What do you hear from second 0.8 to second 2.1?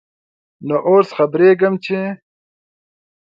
اوس خبريږم، چې...